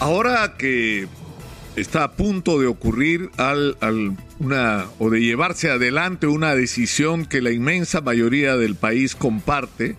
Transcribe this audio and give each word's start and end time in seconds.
Ahora 0.00 0.54
que 0.56 1.08
está 1.74 2.04
a 2.04 2.12
punto 2.12 2.60
de 2.60 2.68
ocurrir 2.68 3.30
al, 3.36 3.76
una 4.38 4.86
o 4.98 5.10
de 5.10 5.20
llevarse 5.20 5.70
adelante 5.70 6.28
una 6.28 6.54
decisión 6.54 7.24
que 7.24 7.42
la 7.42 7.50
inmensa 7.50 8.00
mayoría 8.00 8.56
del 8.56 8.76
país 8.76 9.16
comparte, 9.16 9.96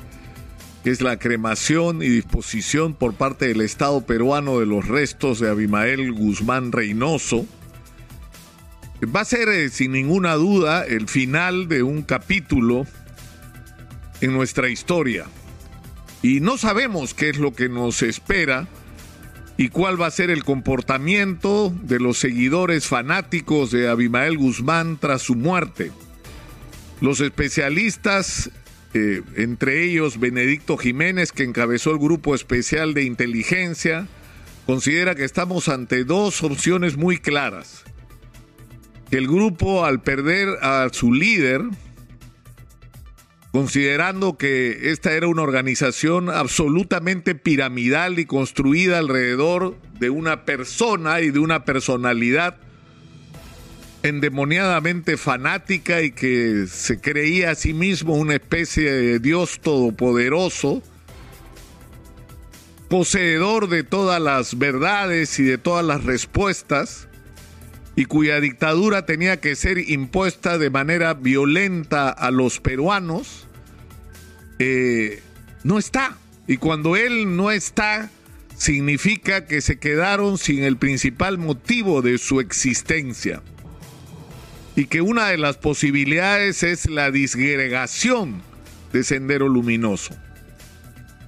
que 0.85 0.91
es 0.91 1.01
la 1.01 1.19
cremación 1.19 2.01
y 2.01 2.07
disposición 2.07 2.93
por 2.93 3.13
parte 3.13 3.49
del 3.49 3.59
Estado 3.59 4.05
peruano 4.05 4.59
de 4.59 4.65
los 4.65 4.87
restos 4.87 5.39
de 5.39 5.49
Abimael 5.49 6.13
Guzmán 6.13 6.71
Reynoso, 6.71 7.45
va 9.03 9.21
a 9.21 9.25
ser 9.25 9.49
eh, 9.49 9.69
sin 9.69 9.91
ninguna 9.91 10.35
duda 10.35 10.85
el 10.85 11.09
final 11.09 11.67
de 11.67 11.83
un 11.83 12.03
capítulo 12.03 12.85
en 14.21 14.31
nuestra 14.31 14.69
historia. 14.69 15.25
Y 16.21 16.39
no 16.39 16.57
sabemos 16.57 17.13
qué 17.13 17.29
es 17.29 17.37
lo 17.37 17.53
que 17.53 17.67
nos 17.67 18.01
espera 18.01 18.67
y 19.59 19.67
cuál 19.67 20.01
va 20.01 20.07
a 20.07 20.11
ser 20.11 20.29
el 20.29 20.45
comportamiento 20.45 21.73
de 21.83 21.99
los 21.99 22.17
seguidores 22.17 22.87
fanáticos 22.87 23.71
de 23.71 23.89
Abimael 23.89 24.37
Guzmán 24.37 24.97
tras 24.97 25.21
su 25.21 25.35
muerte. 25.35 25.91
Los 27.01 27.19
especialistas, 27.19 28.51
eh, 28.93 29.21
entre 29.35 29.83
ellos 29.83 30.17
Benedicto 30.17 30.77
Jiménez, 30.77 31.33
que 31.33 31.43
encabezó 31.43 31.91
el 31.91 31.97
grupo 31.97 32.35
especial 32.35 32.93
de 32.93 33.03
inteligencia, 33.03 34.07
considera 34.65 35.13
que 35.13 35.25
estamos 35.25 35.67
ante 35.67 36.05
dos 36.05 36.41
opciones 36.41 36.95
muy 36.95 37.17
claras. 37.17 37.83
Que 39.09 39.17
el 39.17 39.27
grupo, 39.27 39.83
al 39.83 40.01
perder 40.01 40.47
a 40.61 40.87
su 40.93 41.11
líder, 41.11 41.63
considerando 43.51 44.37
que 44.37 44.91
esta 44.91 45.13
era 45.13 45.27
una 45.27 45.41
organización 45.41 46.29
absolutamente 46.29 47.35
piramidal 47.35 48.19
y 48.19 48.25
construida 48.25 48.99
alrededor 48.99 49.75
de 49.99 50.09
una 50.09 50.45
persona 50.45 51.21
y 51.21 51.31
de 51.31 51.39
una 51.39 51.65
personalidad 51.65 52.57
endemoniadamente 54.03 55.17
fanática 55.17 56.01
y 56.01 56.11
que 56.11 56.67
se 56.67 57.01
creía 57.01 57.51
a 57.51 57.55
sí 57.55 57.73
mismo 57.73 58.15
una 58.15 58.35
especie 58.35 58.91
de 58.91 59.19
Dios 59.19 59.59
todopoderoso, 59.59 60.81
poseedor 62.87 63.67
de 63.67 63.83
todas 63.83 64.21
las 64.21 64.57
verdades 64.57 65.37
y 65.39 65.43
de 65.43 65.57
todas 65.57 65.85
las 65.85 66.03
respuestas, 66.05 67.08
y 67.99 68.05
cuya 68.05 68.39
dictadura 68.39 69.05
tenía 69.05 69.41
que 69.41 69.57
ser 69.57 69.77
impuesta 69.77 70.57
de 70.57 70.69
manera 70.69 71.15
violenta 71.15 72.07
a 72.09 72.31
los 72.31 72.61
peruanos, 72.61 73.45
eh, 74.57 75.21
no 75.65 75.77
está. 75.77 76.17
Y 76.47 76.55
cuando 76.55 76.95
él 76.95 77.35
no 77.35 77.51
está, 77.51 78.09
significa 78.55 79.47
que 79.47 79.59
se 79.59 79.79
quedaron 79.79 80.37
sin 80.37 80.63
el 80.63 80.77
principal 80.77 81.37
motivo 81.37 82.01
de 82.01 82.19
su 82.19 82.39
existencia. 82.39 83.41
Y 84.77 84.85
que 84.85 85.01
una 85.01 85.27
de 85.27 85.37
las 85.37 85.57
posibilidades 85.57 86.63
es 86.63 86.89
la 86.89 87.11
disgregación 87.11 88.41
de 88.93 89.03
Sendero 89.03 89.49
Luminoso. 89.49 90.15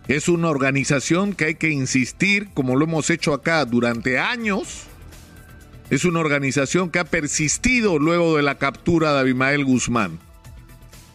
Es 0.08 0.30
una 0.30 0.48
organización 0.48 1.34
que 1.34 1.44
hay 1.44 1.56
que 1.56 1.70
insistir, 1.70 2.48
como 2.54 2.78
lo 2.78 2.86
hemos 2.86 3.10
hecho 3.10 3.34
acá 3.34 3.66
durante 3.66 4.20
años, 4.20 4.88
es 5.92 6.06
una 6.06 6.22
organización 6.22 6.90
que 6.90 7.00
ha 7.00 7.04
persistido 7.04 8.00
luego 8.00 8.38
de 8.38 8.44
la 8.44 8.58
captura 8.58 9.14
de 9.14 9.20
Abimael 9.20 9.66
Guzmán. 9.66 10.20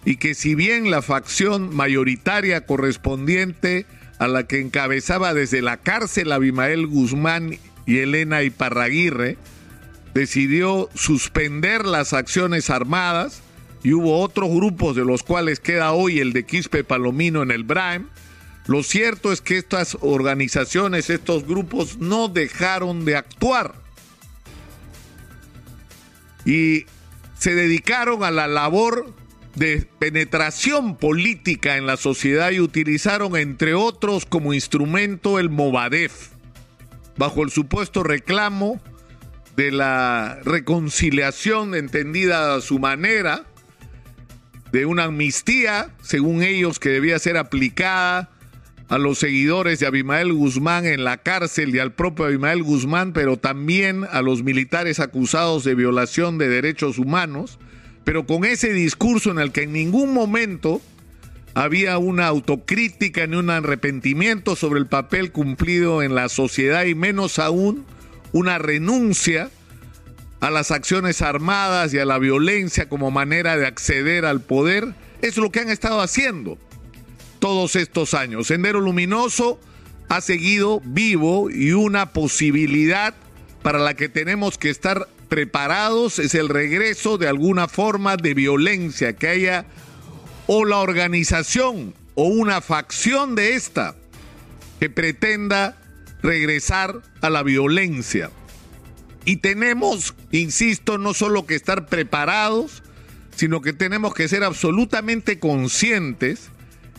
Y 0.04 0.16
que 0.16 0.34
si 0.34 0.54
bien 0.54 0.90
la 0.90 1.00
facción 1.00 1.74
mayoritaria 1.74 2.66
correspondiente 2.66 3.86
a 4.18 4.28
la 4.28 4.46
que 4.46 4.60
encabezaba 4.60 5.32
desde 5.32 5.62
la 5.62 5.78
cárcel 5.78 6.30
Abimael 6.30 6.86
Guzmán 6.86 7.58
y 7.86 7.98
Elena 7.98 8.42
Iparraguirre, 8.42 9.38
decidió 10.12 10.90
suspender 10.94 11.86
las 11.86 12.12
acciones 12.12 12.68
armadas 12.68 13.40
y 13.82 13.94
hubo 13.94 14.20
otros 14.20 14.50
grupos 14.50 14.94
de 14.94 15.06
los 15.06 15.22
cuales 15.22 15.58
queda 15.58 15.92
hoy 15.92 16.20
el 16.20 16.34
de 16.34 16.44
Quispe 16.44 16.84
Palomino 16.84 17.42
en 17.42 17.50
el 17.50 17.64
Braem. 17.64 18.08
Lo 18.66 18.82
cierto 18.82 19.32
es 19.32 19.40
que 19.40 19.56
estas 19.56 19.96
organizaciones, 20.02 21.08
estos 21.08 21.46
grupos 21.46 21.96
no 21.96 22.28
dejaron 22.28 23.06
de 23.06 23.16
actuar 23.16 23.85
y 26.46 26.86
se 27.36 27.54
dedicaron 27.54 28.24
a 28.24 28.30
la 28.30 28.46
labor 28.46 29.12
de 29.56 29.86
penetración 29.98 30.96
política 30.96 31.76
en 31.76 31.86
la 31.86 31.96
sociedad 31.96 32.50
y 32.52 32.60
utilizaron, 32.60 33.36
entre 33.36 33.74
otros, 33.74 34.24
como 34.24 34.54
instrumento 34.54 35.38
el 35.38 35.50
Movadef, 35.50 36.28
bajo 37.16 37.42
el 37.42 37.50
supuesto 37.50 38.02
reclamo 38.02 38.80
de 39.56 39.72
la 39.72 40.38
reconciliación 40.44 41.74
entendida 41.74 42.54
a 42.54 42.60
su 42.60 42.78
manera, 42.78 43.44
de 44.72 44.84
una 44.84 45.04
amnistía, 45.04 45.90
según 46.02 46.42
ellos, 46.42 46.78
que 46.78 46.90
debía 46.90 47.18
ser 47.18 47.38
aplicada 47.38 48.35
a 48.88 48.98
los 48.98 49.18
seguidores 49.18 49.80
de 49.80 49.86
Abimael 49.86 50.32
Guzmán 50.32 50.86
en 50.86 51.02
la 51.02 51.18
cárcel 51.18 51.74
y 51.74 51.80
al 51.80 51.92
propio 51.92 52.26
Abimael 52.26 52.62
Guzmán, 52.62 53.12
pero 53.12 53.36
también 53.36 54.04
a 54.10 54.22
los 54.22 54.42
militares 54.42 55.00
acusados 55.00 55.64
de 55.64 55.74
violación 55.74 56.38
de 56.38 56.48
derechos 56.48 56.98
humanos, 56.98 57.58
pero 58.04 58.26
con 58.26 58.44
ese 58.44 58.72
discurso 58.72 59.30
en 59.30 59.40
el 59.40 59.50
que 59.50 59.62
en 59.62 59.72
ningún 59.72 60.14
momento 60.14 60.80
había 61.54 61.98
una 61.98 62.26
autocrítica 62.26 63.26
ni 63.26 63.36
un 63.36 63.50
arrepentimiento 63.50 64.54
sobre 64.54 64.78
el 64.78 64.86
papel 64.86 65.32
cumplido 65.32 66.02
en 66.02 66.14
la 66.14 66.28
sociedad 66.28 66.84
y 66.84 66.94
menos 66.94 67.38
aún 67.40 67.84
una 68.32 68.58
renuncia 68.58 69.50
a 70.40 70.50
las 70.50 70.70
acciones 70.70 71.22
armadas 71.22 71.92
y 71.92 71.98
a 71.98 72.04
la 72.04 72.18
violencia 72.18 72.88
como 72.88 73.10
manera 73.10 73.56
de 73.56 73.66
acceder 73.66 74.26
al 74.26 74.42
poder, 74.42 74.94
es 75.22 75.38
lo 75.38 75.50
que 75.50 75.60
han 75.60 75.70
estado 75.70 76.00
haciendo 76.00 76.58
todos 77.46 77.76
estos 77.76 78.12
años. 78.12 78.48
Sendero 78.48 78.80
Luminoso 78.80 79.60
ha 80.08 80.20
seguido 80.20 80.82
vivo 80.84 81.48
y 81.48 81.70
una 81.74 82.12
posibilidad 82.12 83.14
para 83.62 83.78
la 83.78 83.94
que 83.94 84.08
tenemos 84.08 84.58
que 84.58 84.68
estar 84.68 85.06
preparados 85.28 86.18
es 86.18 86.34
el 86.34 86.48
regreso 86.48 87.18
de 87.18 87.28
alguna 87.28 87.68
forma 87.68 88.16
de 88.16 88.34
violencia, 88.34 89.12
que 89.12 89.28
haya 89.28 89.64
o 90.48 90.64
la 90.64 90.78
organización 90.78 91.94
o 92.16 92.24
una 92.24 92.60
facción 92.60 93.36
de 93.36 93.54
esta 93.54 93.94
que 94.80 94.90
pretenda 94.90 95.76
regresar 96.22 97.00
a 97.20 97.30
la 97.30 97.44
violencia. 97.44 98.32
Y 99.24 99.36
tenemos, 99.36 100.16
insisto, 100.32 100.98
no 100.98 101.14
solo 101.14 101.46
que 101.46 101.54
estar 101.54 101.86
preparados, 101.86 102.82
sino 103.36 103.60
que 103.60 103.72
tenemos 103.72 104.14
que 104.14 104.26
ser 104.26 104.42
absolutamente 104.42 105.38
conscientes 105.38 106.50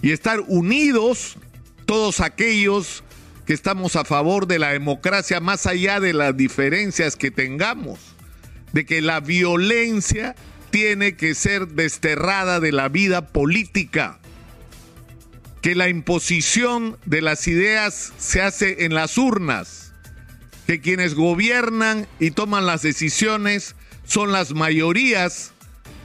y 0.01 0.11
estar 0.11 0.41
unidos 0.47 1.37
todos 1.85 2.19
aquellos 2.19 3.03
que 3.45 3.53
estamos 3.53 3.95
a 3.95 4.03
favor 4.03 4.45
de 4.45 4.59
la 4.59 4.73
democracia 4.73 5.39
más 5.39 5.65
allá 5.65 5.99
de 5.99 6.13
las 6.13 6.35
diferencias 6.35 7.15
que 7.15 7.31
tengamos, 7.31 7.99
de 8.73 8.85
que 8.85 9.01
la 9.01 9.21
violencia 9.21 10.35
tiene 10.69 11.15
que 11.15 11.33
ser 11.33 11.69
desterrada 11.69 12.59
de 12.59 12.73
la 12.73 12.89
vida 12.89 13.27
política, 13.27 14.19
que 15.61 15.75
la 15.75 15.87
imposición 15.87 16.97
de 17.05 17.21
las 17.21 17.47
ideas 17.47 18.13
se 18.17 18.41
hace 18.41 18.85
en 18.85 18.93
las 18.93 19.17
urnas, 19.17 19.93
que 20.67 20.81
quienes 20.81 21.15
gobiernan 21.15 22.05
y 22.19 22.31
toman 22.31 22.65
las 22.65 22.81
decisiones 22.81 23.75
son 24.05 24.33
las 24.33 24.53
mayorías 24.53 25.53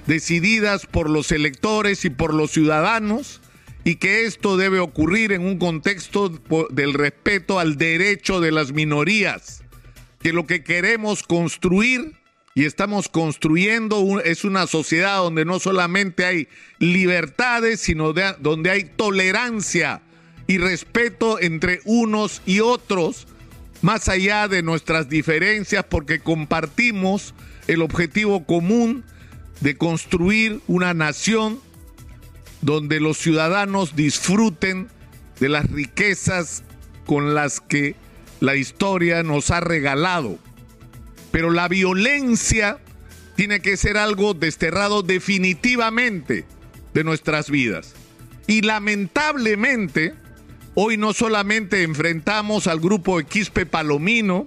decididas 0.07 0.87
por 0.87 1.11
los 1.11 1.33
electores 1.33 2.05
y 2.05 2.11
por 2.11 2.35
los 2.35 2.53
ciudadanos, 2.53 3.41
y 3.85 3.97
que 3.97 4.25
esto 4.25 4.57
debe 4.57 4.79
ocurrir 4.79 5.33
en 5.33 5.43
un 5.43 5.59
contexto 5.59 6.29
del 6.71 6.95
respeto 6.95 7.59
al 7.59 7.77
derecho 7.77 8.41
de 8.41 8.53
las 8.53 8.73
minorías, 8.73 9.63
que 10.21 10.33
lo 10.33 10.47
que 10.47 10.63
queremos 10.63 11.23
construir 11.23 12.15
y 12.55 12.65
estamos 12.65 13.09
construyendo 13.09 14.21
es 14.21 14.45
una 14.45 14.67
sociedad 14.67 15.19
donde 15.19 15.45
no 15.45 15.59
solamente 15.59 16.27
hay 16.27 16.49
libertades, 16.79 17.81
sino 17.81 18.13
donde 18.13 18.71
hay 18.71 18.85
tolerancia 18.85 20.03
y 20.47 20.59
respeto 20.59 21.41
entre 21.41 21.81
unos 21.85 22.43
y 22.45 22.61
otros, 22.61 23.27
más 23.81 24.09
allá 24.09 24.49
de 24.49 24.63
nuestras 24.63 25.09
diferencias, 25.09 25.85
porque 25.89 26.21
compartimos 26.21 27.35
el 27.69 27.81
objetivo 27.81 28.45
común 28.45 29.03
de 29.61 29.77
construir 29.77 30.61
una 30.67 30.93
nación 30.93 31.59
donde 32.63 33.01
los 33.01 33.19
ciudadanos 33.19 33.95
disfruten 33.95 34.89
de 35.39 35.49
las 35.49 35.71
riquezas 35.71 36.65
con 37.05 37.35
las 37.35 37.61
que 37.61 37.95
la 38.41 38.57
historia 38.57 39.23
nos 39.23 39.51
ha 39.51 39.61
regalado. 39.61 40.39
Pero 41.31 41.51
la 41.51 41.69
violencia 41.69 42.79
tiene 43.37 43.61
que 43.61 43.77
ser 43.77 43.99
algo 43.99 44.35
desterrado 44.35 45.03
definitivamente 45.03 46.47
de 46.95 47.05
nuestras 47.05 47.51
vidas. 47.51 47.95
Y 48.47 48.63
lamentablemente, 48.63 50.15
Hoy 50.75 50.97
no 50.97 51.13
solamente 51.13 51.83
enfrentamos 51.83 52.67
al 52.67 52.81
grupo 52.81 53.21
Equispe 53.21 53.67
Palomino 53.67 54.47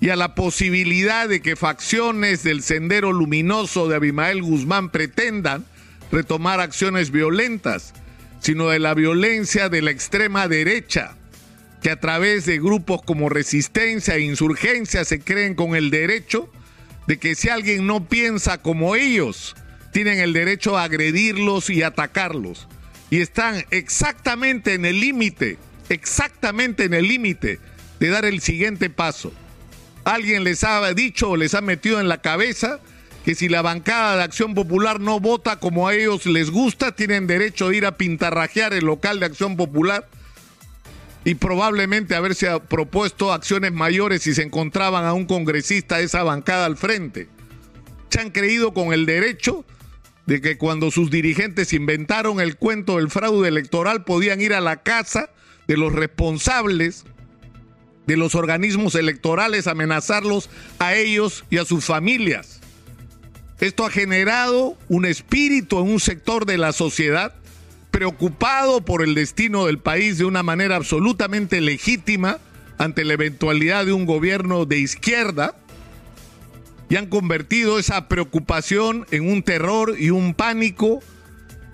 y 0.00 0.10
a 0.10 0.16
la 0.16 0.34
posibilidad 0.34 1.30
de 1.30 1.40
que 1.40 1.56
facciones 1.56 2.42
del 2.42 2.62
Sendero 2.62 3.10
Luminoso 3.10 3.88
de 3.88 3.96
Abimael 3.96 4.42
Guzmán 4.42 4.90
pretendan 4.90 5.64
retomar 6.12 6.60
acciones 6.60 7.10
violentas, 7.10 7.94
sino 8.40 8.68
de 8.68 8.78
la 8.78 8.94
violencia 8.94 9.68
de 9.68 9.82
la 9.82 9.90
extrema 9.90 10.46
derecha, 10.46 11.16
que 11.82 11.90
a 11.90 11.98
través 11.98 12.46
de 12.46 12.58
grupos 12.58 13.02
como 13.02 13.28
Resistencia 13.28 14.14
e 14.14 14.20
Insurgencia 14.20 15.04
se 15.04 15.20
creen 15.20 15.54
con 15.54 15.74
el 15.74 15.90
derecho 15.90 16.48
de 17.08 17.18
que 17.18 17.34
si 17.34 17.48
alguien 17.48 17.86
no 17.86 18.08
piensa 18.08 18.58
como 18.58 18.94
ellos, 18.94 19.56
tienen 19.92 20.20
el 20.20 20.32
derecho 20.32 20.78
a 20.78 20.84
agredirlos 20.84 21.70
y 21.70 21.82
atacarlos. 21.82 22.68
Y 23.10 23.20
están 23.20 23.64
exactamente 23.70 24.74
en 24.74 24.84
el 24.84 25.00
límite, 25.00 25.58
exactamente 25.88 26.84
en 26.84 26.94
el 26.94 27.08
límite 27.08 27.58
de 27.98 28.08
dar 28.08 28.24
el 28.24 28.40
siguiente 28.40 28.90
paso. 28.90 29.32
Alguien 30.04 30.44
les 30.44 30.64
ha 30.64 30.92
dicho 30.94 31.30
o 31.30 31.36
les 31.36 31.54
ha 31.54 31.60
metido 31.60 32.00
en 32.00 32.08
la 32.08 32.20
cabeza 32.20 32.80
que 33.24 33.34
si 33.34 33.48
la 33.48 33.62
bancada 33.62 34.16
de 34.16 34.22
Acción 34.22 34.54
Popular 34.54 35.00
no 35.00 35.20
vota 35.20 35.60
como 35.60 35.86
a 35.86 35.94
ellos 35.94 36.26
les 36.26 36.50
gusta, 36.50 36.92
tienen 36.96 37.26
derecho 37.26 37.68
a 37.68 37.74
ir 37.74 37.86
a 37.86 37.96
pintarrajear 37.96 38.72
el 38.74 38.84
local 38.84 39.20
de 39.20 39.26
Acción 39.26 39.56
Popular 39.56 40.08
y 41.24 41.36
probablemente 41.36 42.16
haberse 42.16 42.48
propuesto 42.68 43.32
acciones 43.32 43.72
mayores 43.72 44.22
si 44.22 44.34
se 44.34 44.42
encontraban 44.42 45.04
a 45.04 45.12
un 45.12 45.26
congresista 45.26 45.98
de 45.98 46.04
esa 46.04 46.24
bancada 46.24 46.66
al 46.66 46.76
frente. 46.76 47.28
Se 48.10 48.20
han 48.20 48.30
creído 48.30 48.74
con 48.74 48.92
el 48.92 49.06
derecho 49.06 49.64
de 50.26 50.40
que 50.40 50.58
cuando 50.58 50.90
sus 50.90 51.10
dirigentes 51.10 51.72
inventaron 51.72 52.40
el 52.40 52.56
cuento 52.56 52.96
del 52.96 53.10
fraude 53.10 53.48
electoral 53.48 54.04
podían 54.04 54.40
ir 54.40 54.52
a 54.52 54.60
la 54.60 54.82
casa 54.82 55.30
de 55.68 55.76
los 55.76 55.92
responsables 55.92 57.04
de 58.06 58.16
los 58.16 58.34
organismos 58.34 58.96
electorales, 58.96 59.68
amenazarlos 59.68 60.50
a 60.80 60.94
ellos 60.94 61.44
y 61.50 61.58
a 61.58 61.64
sus 61.64 61.84
familias. 61.84 62.61
Esto 63.62 63.86
ha 63.86 63.90
generado 63.90 64.76
un 64.88 65.04
espíritu 65.04 65.78
en 65.78 65.88
un 65.88 66.00
sector 66.00 66.46
de 66.46 66.58
la 66.58 66.72
sociedad 66.72 67.32
preocupado 67.92 68.84
por 68.84 69.04
el 69.04 69.14
destino 69.14 69.66
del 69.66 69.78
país 69.78 70.18
de 70.18 70.24
una 70.24 70.42
manera 70.42 70.74
absolutamente 70.74 71.60
legítima 71.60 72.40
ante 72.76 73.04
la 73.04 73.12
eventualidad 73.12 73.86
de 73.86 73.92
un 73.92 74.04
gobierno 74.04 74.64
de 74.64 74.80
izquierda 74.80 75.54
y 76.88 76.96
han 76.96 77.06
convertido 77.06 77.78
esa 77.78 78.08
preocupación 78.08 79.06
en 79.12 79.30
un 79.30 79.44
terror 79.44 79.94
y 79.96 80.10
un 80.10 80.34
pánico 80.34 80.98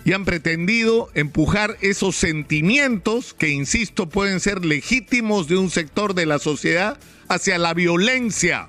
y 0.04 0.12
han 0.12 0.26
pretendido 0.26 1.08
empujar 1.14 1.78
esos 1.80 2.16
sentimientos 2.16 3.32
que, 3.32 3.48
insisto, 3.48 4.10
pueden 4.10 4.40
ser 4.40 4.62
legítimos 4.66 5.48
de 5.48 5.56
un 5.56 5.70
sector 5.70 6.12
de 6.12 6.26
la 6.26 6.38
sociedad 6.38 6.98
hacia 7.28 7.56
la 7.56 7.72
violencia. 7.72 8.68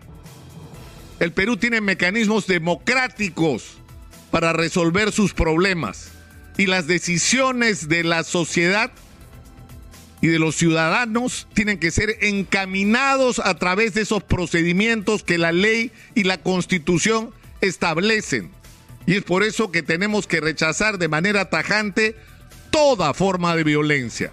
El 1.20 1.34
Perú 1.34 1.58
tiene 1.58 1.82
mecanismos 1.82 2.48
democráticos 2.48 3.78
para 4.32 4.54
resolver 4.54 5.12
sus 5.12 5.34
problemas 5.34 6.12
y 6.58 6.66
las 6.66 6.88
decisiones 6.88 7.90
de 7.90 8.04
la 8.04 8.24
sociedad 8.24 8.92
y 10.22 10.28
de 10.28 10.40
los 10.40 10.56
ciudadanos 10.56 11.48
tienen 11.54 11.80
que 11.80 11.92
ser 11.92 12.18
encaminados 12.22 13.40
a 13.40 13.56
través 13.56 13.94
de 13.94 14.02
esos 14.02 14.24
procedimientos 14.24 15.24
que 15.24 15.38
la 15.38 15.52
ley 15.52 15.92
y 16.16 16.24
la 16.24 16.38
constitución 16.38 17.32
establecen. 17.62 18.52
Y 19.06 19.16
es 19.16 19.24
por 19.24 19.44
eso 19.44 19.72
que 19.72 19.82
tenemos 19.82 20.28
que 20.28 20.42
rechazar 20.42 20.98
de 20.98 21.08
manera 21.08 21.50
tajante 21.50 22.16
toda 22.70 23.14
forma 23.14 23.56
de 23.56 23.64
violencia. 23.64 24.32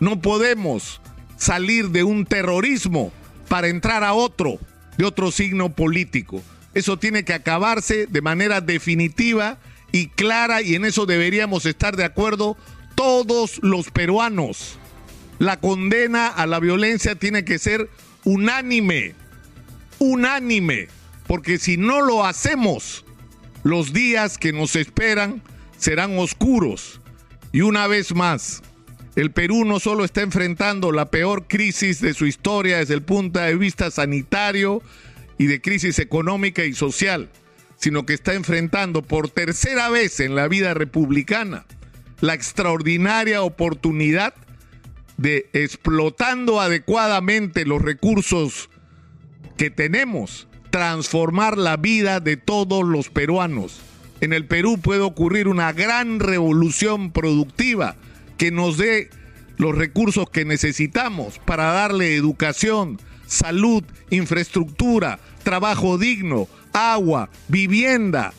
No 0.00 0.20
podemos 0.20 1.00
salir 1.36 1.90
de 1.90 2.04
un 2.04 2.24
terrorismo 2.24 3.12
para 3.48 3.68
entrar 3.68 4.04
a 4.04 4.14
otro, 4.14 4.58
de 4.96 5.04
otro 5.04 5.30
signo 5.30 5.74
político. 5.74 6.42
Eso 6.74 6.98
tiene 6.98 7.24
que 7.24 7.34
acabarse 7.34 8.06
de 8.06 8.20
manera 8.20 8.60
definitiva 8.60 9.58
y 9.92 10.08
clara 10.08 10.60
y 10.60 10.74
en 10.74 10.84
eso 10.84 11.06
deberíamos 11.06 11.66
estar 11.66 11.96
de 11.96 12.04
acuerdo 12.04 12.56
todos 12.94 13.60
los 13.62 13.90
peruanos. 13.90 14.78
La 15.38 15.58
condena 15.60 16.28
a 16.28 16.46
la 16.46 16.60
violencia 16.60 17.14
tiene 17.14 17.44
que 17.44 17.58
ser 17.58 17.90
unánime, 18.24 19.14
unánime, 19.98 20.88
porque 21.26 21.58
si 21.58 21.76
no 21.76 22.00
lo 22.02 22.24
hacemos, 22.24 23.04
los 23.62 23.92
días 23.92 24.38
que 24.38 24.52
nos 24.52 24.76
esperan 24.76 25.42
serán 25.78 26.18
oscuros. 26.18 27.00
Y 27.52 27.60
una 27.60 27.86
vez 27.86 28.14
más, 28.14 28.62
el 29.16 29.30
Perú 29.30 29.64
no 29.64 29.78
solo 29.78 30.04
está 30.04 30.22
enfrentando 30.22 30.90
la 30.90 31.10
peor 31.10 31.46
crisis 31.46 32.00
de 32.00 32.14
su 32.14 32.26
historia 32.26 32.78
desde 32.78 32.94
el 32.94 33.02
punto 33.02 33.38
de 33.38 33.54
vista 33.54 33.90
sanitario 33.90 34.82
y 35.38 35.46
de 35.46 35.60
crisis 35.60 35.98
económica 35.98 36.64
y 36.64 36.74
social, 36.74 37.28
sino 37.76 38.06
que 38.06 38.14
está 38.14 38.34
enfrentando 38.34 39.02
por 39.02 39.30
tercera 39.30 39.88
vez 39.88 40.20
en 40.20 40.34
la 40.34 40.48
vida 40.48 40.74
republicana 40.74 41.64
la 42.20 42.34
extraordinaria 42.34 43.42
oportunidad 43.42 44.34
de 45.16 45.48
explotando 45.52 46.60
adecuadamente 46.60 47.64
los 47.64 47.82
recursos 47.82 48.70
que 49.56 49.70
tenemos, 49.70 50.48
transformar 50.70 51.56
la 51.56 51.76
vida 51.76 52.18
de 52.18 52.36
todos 52.36 52.84
los 52.84 53.10
peruanos. 53.10 53.80
En 54.20 54.32
el 54.32 54.46
Perú 54.46 54.78
puede 54.78 55.02
ocurrir 55.02 55.46
una 55.46 55.72
gran 55.72 56.18
revolución 56.18 57.12
productiva 57.12 57.96
que 58.36 58.50
nos 58.50 58.76
dé 58.76 59.10
los 59.56 59.76
recursos 59.76 60.28
que 60.30 60.44
necesitamos 60.44 61.38
para 61.38 61.72
darle 61.72 62.16
educación, 62.16 63.00
salud, 63.26 63.84
infraestructura, 64.10 65.20
trabajo 65.42 65.98
digno, 65.98 66.48
agua, 66.72 67.30
vivienda, 67.48 68.32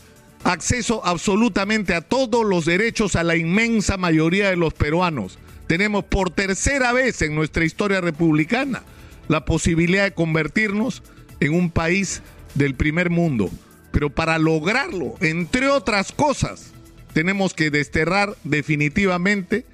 acceso 0.43 1.05
absolutamente 1.05 1.93
a 1.93 2.01
todos 2.01 2.45
los 2.45 2.65
derechos 2.65 3.15
a 3.15 3.23
la 3.23 3.35
inmensa 3.35 3.97
mayoría 3.97 4.49
de 4.49 4.57
los 4.57 4.73
peruanos. 4.73 5.39
Tenemos 5.67 6.03
por 6.05 6.29
tercera 6.29 6.93
vez 6.93 7.21
en 7.21 7.33
nuestra 7.33 7.65
historia 7.65 8.01
republicana 8.01 8.83
la 9.27 9.45
posibilidad 9.45 10.03
de 10.03 10.13
convertirnos 10.13 11.01
en 11.39 11.53
un 11.53 11.71
país 11.71 12.21
del 12.53 12.75
primer 12.75 13.09
mundo. 13.09 13.49
Pero 13.91 14.09
para 14.09 14.37
lograrlo, 14.37 15.15
entre 15.21 15.69
otras 15.69 16.11
cosas, 16.11 16.73
tenemos 17.13 17.53
que 17.53 17.71
desterrar 17.71 18.35
definitivamente 18.43 19.65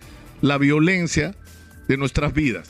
la 0.41 0.57
violencia 0.57 1.35
de 1.87 1.97
nuestras 1.97 2.33
vidas. 2.33 2.69